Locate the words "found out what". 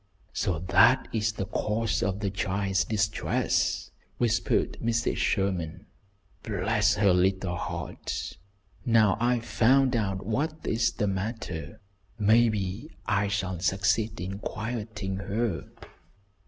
9.45-10.55